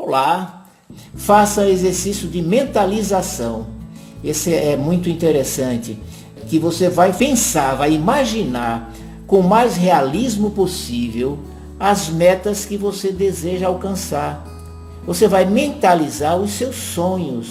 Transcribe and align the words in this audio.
Olá, 0.00 0.64
faça 1.16 1.68
exercício 1.68 2.28
de 2.28 2.40
mentalização. 2.40 3.66
Esse 4.22 4.54
é 4.54 4.76
muito 4.76 5.10
interessante, 5.10 5.98
que 6.46 6.56
você 6.56 6.88
vai 6.88 7.12
pensar, 7.12 7.74
vai 7.74 7.92
imaginar 7.92 8.94
com 9.26 9.42
mais 9.42 9.76
realismo 9.76 10.52
possível 10.52 11.40
as 11.80 12.10
metas 12.10 12.64
que 12.64 12.76
você 12.76 13.10
deseja 13.10 13.66
alcançar. 13.66 14.46
Você 15.04 15.26
vai 15.26 15.44
mentalizar 15.44 16.38
os 16.38 16.52
seus 16.52 16.76
sonhos, 16.76 17.48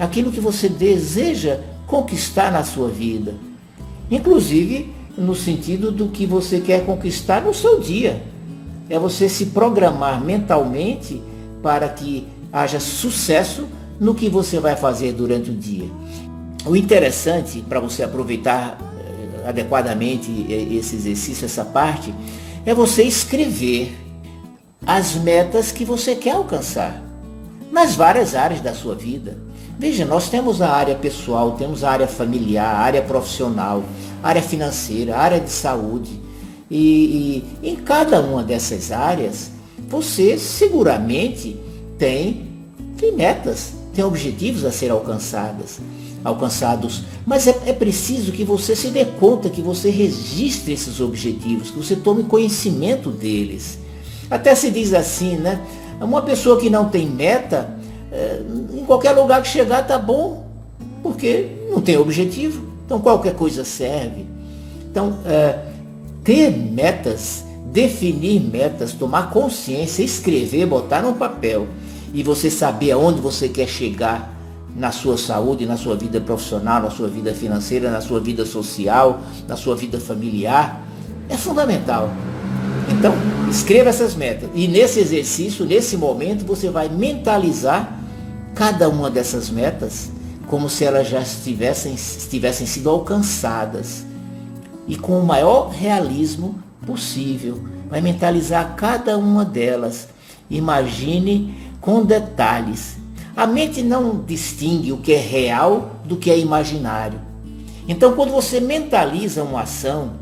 aquilo 0.00 0.32
que 0.32 0.40
você 0.40 0.68
deseja 0.68 1.60
conquistar 1.86 2.50
na 2.50 2.64
sua 2.64 2.88
vida. 2.88 3.36
Inclusive 4.10 4.92
no 5.16 5.36
sentido 5.36 5.92
do 5.92 6.08
que 6.08 6.26
você 6.26 6.58
quer 6.58 6.84
conquistar 6.84 7.40
no 7.40 7.54
seu 7.54 7.78
dia. 7.78 8.20
É 8.90 8.98
você 8.98 9.28
se 9.28 9.46
programar 9.46 10.20
mentalmente 10.20 11.22
para 11.62 11.88
que 11.88 12.26
haja 12.52 12.80
sucesso 12.80 13.66
no 13.98 14.14
que 14.14 14.28
você 14.28 14.58
vai 14.58 14.76
fazer 14.76 15.12
durante 15.12 15.50
o 15.50 15.54
dia. 15.54 15.88
O 16.66 16.76
interessante 16.76 17.62
para 17.66 17.80
você 17.80 18.02
aproveitar 18.02 18.78
eh, 18.80 19.48
adequadamente 19.48 20.30
esse 20.48 20.96
exercício, 20.96 21.44
essa 21.44 21.64
parte, 21.64 22.12
é 22.66 22.74
você 22.74 23.02
escrever 23.04 23.96
as 24.86 25.14
metas 25.14 25.72
que 25.72 25.84
você 25.84 26.14
quer 26.14 26.32
alcançar 26.32 27.00
nas 27.70 27.94
várias 27.94 28.34
áreas 28.34 28.60
da 28.60 28.74
sua 28.74 28.94
vida. 28.94 29.38
Veja, 29.78 30.04
nós 30.04 30.28
temos 30.28 30.60
a 30.60 30.70
área 30.70 30.94
pessoal, 30.94 31.52
temos 31.52 31.82
a 31.82 31.90
área 31.90 32.06
familiar, 32.06 32.74
a 32.74 32.78
área 32.78 33.02
profissional, 33.02 33.82
a 34.22 34.28
área 34.28 34.42
financeira, 34.42 35.16
a 35.16 35.20
área 35.20 35.40
de 35.40 35.50
saúde. 35.50 36.20
E, 36.70 37.44
e 37.62 37.70
em 37.70 37.76
cada 37.76 38.20
uma 38.20 38.42
dessas 38.42 38.92
áreas, 38.92 39.50
você 39.92 40.38
seguramente 40.38 41.54
tem, 41.98 42.48
tem 42.96 43.12
metas, 43.12 43.74
tem 43.94 44.02
objetivos 44.02 44.64
a 44.64 44.72
ser 44.72 44.90
alcançadas, 44.90 45.80
alcançados. 46.24 47.02
Mas 47.26 47.46
é, 47.46 47.54
é 47.66 47.72
preciso 47.74 48.32
que 48.32 48.42
você 48.42 48.74
se 48.74 48.88
dê 48.88 49.04
conta, 49.04 49.50
que 49.50 49.60
você 49.60 49.90
registre 49.90 50.72
esses 50.72 50.98
objetivos, 50.98 51.70
que 51.70 51.76
você 51.76 51.94
tome 51.94 52.22
conhecimento 52.22 53.10
deles. 53.10 53.78
Até 54.30 54.54
se 54.54 54.70
diz 54.70 54.94
assim, 54.94 55.36
né? 55.36 55.60
Uma 56.00 56.22
pessoa 56.22 56.58
que 56.58 56.70
não 56.70 56.88
tem 56.88 57.06
meta, 57.06 57.76
é, 58.10 58.40
em 58.72 58.86
qualquer 58.86 59.12
lugar 59.12 59.42
que 59.42 59.48
chegar 59.48 59.86
tá 59.86 59.98
bom, 59.98 60.46
porque 61.02 61.50
não 61.70 61.82
tem 61.82 61.98
objetivo. 61.98 62.66
Então 62.86 62.98
qualquer 62.98 63.34
coisa 63.34 63.62
serve. 63.62 64.24
Então, 64.90 65.18
é, 65.26 65.58
ter 66.24 66.50
metas, 66.50 67.44
definir 67.72 68.40
metas, 68.40 68.92
tomar 68.92 69.30
consciência, 69.30 70.02
escrever, 70.02 70.66
botar 70.66 71.02
no 71.02 71.14
papel 71.14 71.66
e 72.12 72.22
você 72.22 72.50
saber 72.50 72.92
aonde 72.92 73.20
você 73.20 73.48
quer 73.48 73.66
chegar 73.66 74.32
na 74.76 74.92
sua 74.92 75.16
saúde, 75.16 75.66
na 75.66 75.76
sua 75.76 75.96
vida 75.96 76.20
profissional, 76.20 76.82
na 76.82 76.90
sua 76.90 77.08
vida 77.08 77.34
financeira, 77.34 77.90
na 77.90 78.00
sua 78.00 78.20
vida 78.20 78.44
social, 78.44 79.20
na 79.48 79.56
sua 79.56 79.74
vida 79.74 79.98
familiar, 79.98 80.82
é 81.28 81.36
fundamental. 81.36 82.10
Então, 82.90 83.14
escreva 83.50 83.88
essas 83.88 84.14
metas. 84.14 84.50
E 84.54 84.68
nesse 84.68 85.00
exercício, 85.00 85.64
nesse 85.64 85.96
momento, 85.96 86.44
você 86.44 86.68
vai 86.68 86.88
mentalizar 86.88 87.98
cada 88.54 88.88
uma 88.88 89.10
dessas 89.10 89.48
metas 89.48 90.10
como 90.46 90.68
se 90.68 90.84
elas 90.84 91.08
já 91.08 91.20
estivessem, 91.20 91.94
estivessem 91.94 92.66
sido 92.66 92.90
alcançadas. 92.90 94.04
E 94.86 94.96
com 94.96 95.18
o 95.18 95.24
maior 95.24 95.70
realismo 95.70 96.56
possível. 96.86 97.62
Vai 97.88 98.00
mentalizar 98.00 98.74
cada 98.76 99.16
uma 99.18 99.44
delas. 99.44 100.08
Imagine 100.50 101.54
com 101.80 102.04
detalhes. 102.04 102.96
A 103.36 103.46
mente 103.46 103.82
não 103.82 104.22
distingue 104.24 104.92
o 104.92 104.98
que 104.98 105.12
é 105.12 105.20
real 105.20 105.96
do 106.04 106.16
que 106.16 106.30
é 106.30 106.38
imaginário. 106.38 107.20
Então, 107.88 108.14
quando 108.14 108.30
você 108.30 108.60
mentaliza 108.60 109.42
uma 109.42 109.62
ação, 109.62 110.12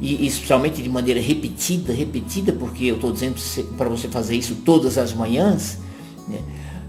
e 0.00 0.26
especialmente 0.26 0.82
de 0.82 0.88
maneira 0.88 1.20
repetida, 1.20 1.92
repetida, 1.92 2.52
porque 2.52 2.84
eu 2.86 2.96
estou 2.96 3.12
dizendo 3.12 3.36
para 3.76 3.88
você 3.88 4.08
fazer 4.08 4.36
isso 4.36 4.56
todas 4.64 4.98
as 4.98 5.12
manhãs, 5.12 5.78
né? 6.28 6.38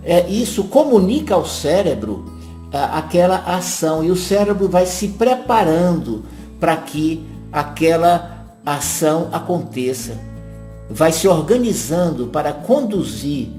é, 0.03 0.27
isso 0.29 0.65
comunica 0.65 1.35
ao 1.35 1.45
cérebro 1.45 2.25
a, 2.73 2.97
aquela 2.97 3.37
ação 3.37 4.03
e 4.03 4.11
o 4.11 4.15
cérebro 4.15 4.67
vai 4.67 4.85
se 4.85 5.09
preparando 5.09 6.23
para 6.59 6.75
que 6.77 7.25
aquela 7.51 8.34
ação 8.65 9.29
aconteça, 9.31 10.17
vai 10.89 11.11
se 11.11 11.27
organizando 11.27 12.27
para 12.27 12.51
conduzir 12.51 13.49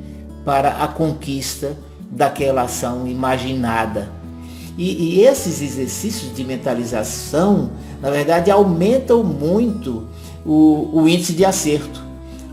para 0.45 0.83
a 0.83 0.89
conquista 0.89 1.77
daquela 2.11 2.63
ação 2.63 3.07
imaginada. 3.07 4.11
E, 4.79 5.19
e 5.19 5.21
esses 5.25 5.63
exercícios 5.63 6.35
de 6.35 6.45
mentalização, 6.45 7.71
na 8.01 8.11
verdade, 8.11 8.51
aumentam 8.51 9.25
muito 9.25 10.07
o, 10.45 10.91
o 10.93 11.09
índice 11.09 11.33
de 11.33 11.45
acerto, 11.45 12.05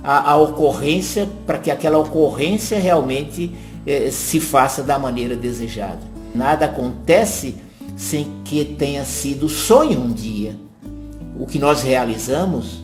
a, 0.04 0.32
a 0.32 0.38
ocorrência, 0.38 1.28
para 1.46 1.58
que 1.58 1.70
aquela 1.70 1.98
ocorrência 1.98 2.80
realmente 2.80 3.54
eh, 3.86 4.10
se 4.10 4.40
faça 4.40 4.82
da 4.82 4.98
maneira 4.98 5.36
desejada. 5.36 6.00
Nada 6.34 6.66
acontece 6.66 7.56
sem 7.96 8.28
que 8.44 8.64
tenha 8.66 9.06
sido 9.06 9.48
sonho 9.48 10.00
um 10.00 10.12
dia. 10.12 10.56
O 11.44 11.46
que 11.46 11.60
nós 11.60 11.84
realizamos, 11.84 12.82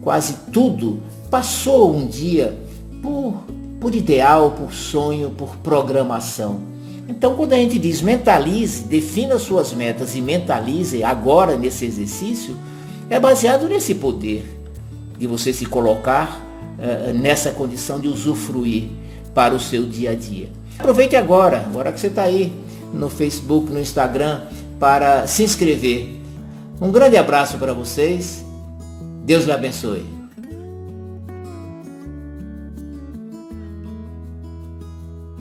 quase 0.00 0.36
tudo, 0.50 1.02
passou 1.30 1.94
um 1.94 2.06
dia 2.06 2.58
por, 3.02 3.34
por 3.78 3.94
ideal, 3.94 4.52
por 4.52 4.72
sonho, 4.72 5.28
por 5.28 5.56
programação. 5.56 6.60
Então, 7.06 7.36
quando 7.36 7.52
a 7.52 7.56
gente 7.56 7.78
diz 7.78 8.00
mentalize, 8.00 8.84
defina 8.84 9.38
suas 9.38 9.74
metas 9.74 10.16
e 10.16 10.22
mentalize 10.22 11.04
agora 11.04 11.58
nesse 11.58 11.84
exercício, 11.84 12.56
é 13.10 13.20
baseado 13.20 13.68
nesse 13.68 13.94
poder 13.94 14.58
de 15.18 15.26
você 15.26 15.52
se 15.52 15.66
colocar 15.66 16.40
uh, 16.78 17.12
nessa 17.12 17.50
condição 17.50 18.00
de 18.00 18.08
usufruir 18.08 18.84
para 19.34 19.54
o 19.54 19.60
seu 19.60 19.84
dia 19.84 20.12
a 20.12 20.14
dia. 20.14 20.48
Aproveite 20.78 21.14
agora, 21.14 21.58
agora 21.58 21.92
que 21.92 22.00
você 22.00 22.06
está 22.06 22.22
aí 22.22 22.54
no 22.90 23.10
Facebook, 23.10 23.70
no 23.70 23.78
Instagram, 23.78 24.44
para 24.80 25.26
se 25.26 25.42
inscrever. 25.42 26.17
Um 26.80 26.92
grande 26.92 27.16
abraço 27.16 27.58
para 27.58 27.72
vocês. 27.72 28.44
Deus 29.24 29.44
lhe 29.44 29.52
abençoe. 29.52 30.17